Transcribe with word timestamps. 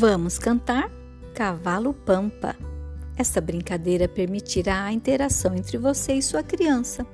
Vamos 0.00 0.38
cantar 0.38 0.88
Cavalo 1.34 1.92
Pampa. 1.92 2.54
Essa 3.16 3.40
brincadeira 3.40 4.06
permitirá 4.06 4.84
a 4.84 4.92
interação 4.92 5.56
entre 5.56 5.76
você 5.76 6.12
e 6.12 6.22
sua 6.22 6.40
criança, 6.40 7.04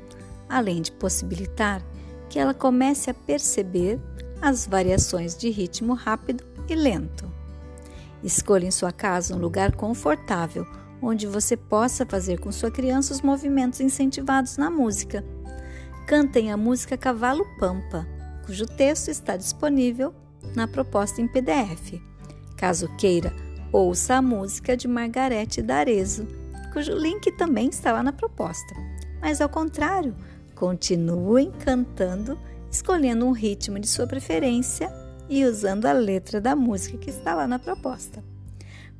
além 0.51 0.83
de 0.83 0.93
possibilitar 0.93 1.83
que 2.29 2.39
ela 2.39 2.53
comece 2.53 3.09
a 3.09 3.15
perceber 3.15 3.99
as 4.39 4.67
variações 4.67 5.35
de 5.35 5.49
ritmo 5.49 5.95
rápido 5.95 6.45
e 6.69 6.75
lento. 6.75 7.27
Escolha 8.23 8.67
em 8.67 8.71
sua 8.71 8.93
casa 8.93 9.35
um 9.35 9.39
lugar 9.39 9.75
confortável 9.75 10.67
onde 11.01 11.27
você 11.27 11.57
possa 11.57 12.05
fazer 12.05 12.39
com 12.39 12.53
sua 12.53 12.71
criança 12.71 13.15
os 13.15 13.23
movimentos 13.23 13.81
incentivados 13.81 14.59
na 14.59 14.69
música. 14.69 15.25
Cantem 16.07 16.53
a 16.53 16.57
música 16.59 16.99
Cavalo 16.99 17.47
Pampa, 17.59 18.07
cujo 18.45 18.67
texto 18.67 19.09
está 19.09 19.39
disponível 19.39 20.15
na 20.55 20.69
proposta 20.69 21.23
em 21.23 21.27
PDF. 21.27 22.14
Caso 22.65 22.89
queira, 22.97 23.31
ouça 23.71 24.15
a 24.15 24.23
música 24.23 24.75
de 24.75 24.89
Margarete 24.89 25.61
D'Arezzo, 25.61 26.27
cujo 26.73 26.95
link 26.95 27.31
também 27.33 27.69
está 27.69 27.93
lá 27.93 28.03
na 28.03 28.11
proposta. 28.11 28.75
Mas 29.21 29.43
ao 29.43 29.51
contrário, 29.51 30.17
continuem 30.55 31.51
cantando, 31.51 32.39
escolhendo 32.71 33.27
um 33.27 33.33
ritmo 33.33 33.79
de 33.79 33.87
sua 33.87 34.07
preferência 34.07 34.91
e 35.29 35.45
usando 35.45 35.85
a 35.85 35.93
letra 35.93 36.41
da 36.41 36.57
música 36.57 36.97
que 36.97 37.11
está 37.11 37.35
lá 37.35 37.47
na 37.47 37.59
proposta. 37.59 38.25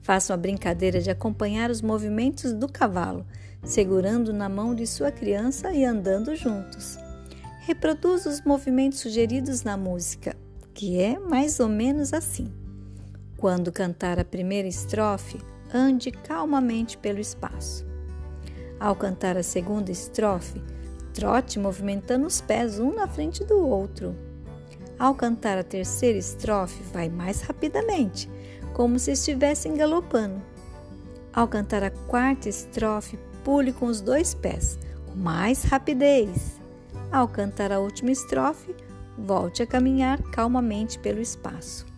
Façam 0.03 0.35
a 0.35 0.37
brincadeira 0.37 1.01
de 1.01 1.09
acompanhar 1.09 1.71
os 1.71 1.81
movimentos 1.81 2.53
do 2.53 2.71
cavalo, 2.71 3.25
segurando 3.63 4.31
na 4.31 4.47
mão 4.47 4.75
de 4.75 4.87
sua 4.87 5.11
criança 5.11 5.73
e 5.73 5.87
andando 5.87 6.37
juntos. 6.37 6.99
Reproduza 7.61 8.29
os 8.29 8.43
movimentos 8.43 8.99
sugeridos 8.99 9.63
na 9.63 9.75
música, 9.75 10.37
que 10.75 11.01
é 11.01 11.19
mais 11.19 11.61
ou 11.61 11.69
menos 11.71 12.13
assim. 12.13 12.53
Quando 13.37 13.73
cantar 13.73 14.19
a 14.19 14.25
primeira 14.25 14.69
estrofe, 14.69 15.39
ande 15.73 16.11
calmamente 16.11 16.97
pelo 16.97 17.19
espaço. 17.19 17.85
Ao 18.79 18.95
cantar 18.95 19.37
a 19.37 19.43
segunda 19.43 19.91
estrofe, 19.91 20.63
trote 21.13 21.59
movimentando 21.59 22.27
os 22.27 22.41
pés 22.41 22.79
um 22.79 22.95
na 22.95 23.07
frente 23.07 23.45
do 23.45 23.59
outro. 23.59 24.15
Ao 24.99 25.15
cantar 25.15 25.59
a 25.59 25.65
terceira 25.65 26.17
estrofe, 26.17 26.83
vai 26.93 27.09
mais 27.09 27.43
rapidamente, 27.43 28.31
como 28.73 28.99
se 28.99 29.13
estivessem 29.13 29.77
galopando. 29.77 30.41
Ao 31.33 31.49
cantar 31.49 31.83
a 31.83 31.91
quarta 31.91 32.49
estrofe, 32.49 33.19
pule 33.43 33.73
com 33.73 33.87
os 33.87 34.01
dois 34.01 34.35
pés, 34.35 34.79
com 35.07 35.17
mais 35.17 35.65
rapidez. 35.65 36.61
Ao 37.11 37.27
cantar 37.27 37.73
a 37.73 37.81
última 37.81 38.13
estrofe, 38.13 38.75
volte 39.19 39.63
a 39.63 39.67
caminhar 39.67 40.23
calmamente 40.31 40.99
pelo 40.99 41.21
espaço. 41.21 41.94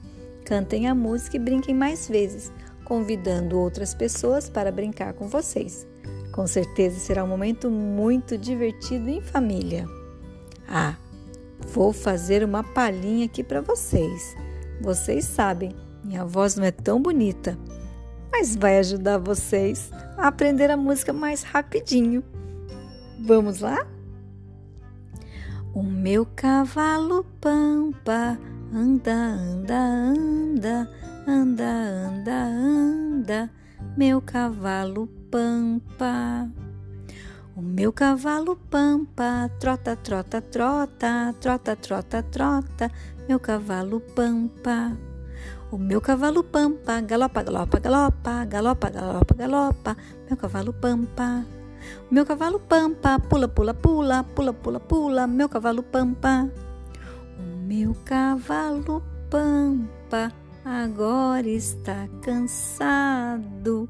Cantem 0.46 0.86
a 0.86 0.94
música 0.94 1.36
e 1.36 1.40
brinquem 1.40 1.74
mais 1.74 2.08
vezes, 2.08 2.52
convidando 2.84 3.58
outras 3.58 3.92
pessoas 3.92 4.48
para 4.48 4.70
brincar 4.70 5.12
com 5.12 5.26
vocês. 5.26 5.84
Com 6.30 6.46
certeza 6.46 7.00
será 7.00 7.24
um 7.24 7.26
momento 7.26 7.68
muito 7.68 8.38
divertido 8.38 9.10
em 9.10 9.20
família. 9.20 9.86
Ah, 10.68 10.94
vou 11.66 11.92
fazer 11.92 12.44
uma 12.44 12.62
palhinha 12.62 13.26
aqui 13.26 13.42
para 13.42 13.60
vocês. 13.60 14.36
Vocês 14.80 15.24
sabem, 15.24 15.74
minha 16.04 16.24
voz 16.24 16.54
não 16.54 16.64
é 16.64 16.70
tão 16.70 17.02
bonita, 17.02 17.58
mas 18.30 18.54
vai 18.54 18.78
ajudar 18.78 19.18
vocês 19.18 19.90
a 20.16 20.28
aprender 20.28 20.70
a 20.70 20.76
música 20.76 21.12
mais 21.12 21.42
rapidinho. 21.42 22.22
Vamos 23.18 23.58
lá? 23.58 23.84
O 25.74 25.82
meu 25.82 26.24
cavalo 26.24 27.24
pampa 27.40 28.38
Anda, 28.72 29.12
anda, 29.12 29.78
anda, 29.78 30.88
anda, 31.26 31.70
anda, 32.08 32.34
anda, 32.34 33.50
meu 33.96 34.20
cavalo 34.20 35.06
pampa. 35.30 36.50
O 37.56 37.62
meu 37.62 37.92
cavalo 37.92 38.56
pampa, 38.56 39.48
trota, 39.60 39.94
trota, 39.94 40.42
trota, 40.42 41.32
trota, 41.40 41.76
trota, 41.76 42.22
trota, 42.24 42.90
meu 43.28 43.38
cavalo 43.38 44.00
pampa. 44.00 44.96
O 45.70 45.78
meu 45.78 46.00
cavalo 46.00 46.42
pampa, 46.42 47.00
galopa, 47.00 47.42
galopa, 47.44 47.78
galopa, 47.78 48.44
galopa, 48.44 48.90
galopa, 48.90 49.34
galopa, 49.34 49.96
meu 50.28 50.36
cavalo 50.36 50.72
pampa. 50.72 51.46
O 52.10 52.14
meu 52.14 52.26
cavalo 52.26 52.58
pampa, 52.58 53.18
pula, 53.20 53.46
pula, 53.46 53.72
pula, 53.72 54.24
pula, 54.24 54.52
pula, 54.52 54.80
pula, 54.80 55.26
meu 55.28 55.48
cavalo 55.48 55.84
pampa. 55.84 56.50
Meu 57.66 57.96
cavalo 58.04 59.02
pampa 59.28 60.32
agora 60.64 61.48
está 61.48 62.08
cansado. 62.22 63.88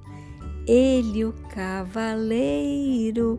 Ele, 0.66 1.26
o 1.26 1.34
cavaleiro, 1.54 3.38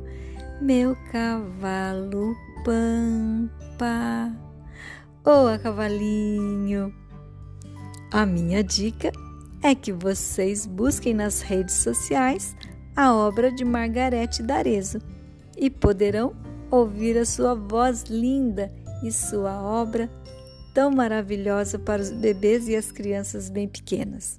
meu 0.62 0.96
cavalo 1.12 2.36
pampa. 2.64 4.32
Oh, 5.26 5.58
cavalinho! 5.60 6.94
A 8.14 8.24
minha 8.24 8.64
dica 8.64 9.12
é 9.64 9.74
que 9.74 9.92
vocês 9.92 10.68
busquem 10.68 11.16
nas 11.16 11.42
redes 11.42 11.74
sociais 11.78 12.56
a 12.96 13.12
obra 13.12 13.52
de 13.52 13.66
Margarete 13.66 14.44
D'Arezzo 14.44 15.00
e 15.58 15.68
poderão 15.72 16.36
ouvir 16.70 17.18
a 17.18 17.26
sua 17.26 17.56
voz 17.56 18.04
linda 18.04 18.72
e 19.04 19.12
sua 19.12 19.62
obra 19.62 20.10
tão 20.74 20.92
maravilhosa 20.92 21.80
para 21.80 22.02
os 22.02 22.12
bebês 22.12 22.68
e 22.68 22.76
as 22.76 22.92
crianças 22.92 23.50
bem 23.50 23.68
pequenas. 23.68 24.38